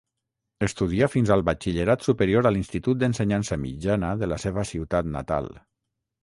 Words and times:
Estudià 0.67 1.09
fins 1.15 1.33
al 1.35 1.43
batxillerat 1.49 2.05
superior 2.07 2.49
a 2.51 2.53
l'institut 2.55 2.99
d'ensenyança 3.03 3.59
mitjana 3.67 4.11
de 4.23 4.31
la 4.33 4.41
seva 4.47 4.65
ciutat 4.73 5.13
natal. 5.19 5.53